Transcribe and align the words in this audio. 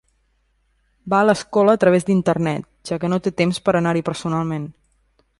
Va 1.13 1.17
a 1.25 1.27
l'escola 1.29 1.75
a 1.75 1.79
través 1.83 2.07
d'internet, 2.07 2.65
ja 2.91 2.99
que 3.03 3.11
no 3.15 3.19
té 3.27 3.33
temps 3.43 3.61
per 3.67 3.75
anar-hi 3.81 4.03
personalment. 4.09 4.67